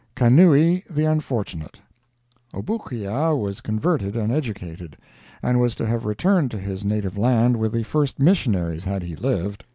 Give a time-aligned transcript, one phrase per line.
[0.15, 1.79] KANUI THE UNFORTUNATE
[2.55, 4.97] Obookia was converted and educated,
[5.43, 9.15] and was to have returned to his native land with the first missionaries, had he
[9.15, 9.63] lived.